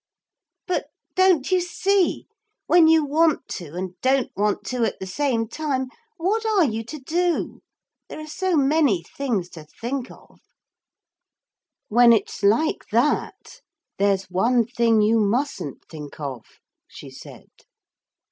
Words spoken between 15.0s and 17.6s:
you mustn't think of,' she said.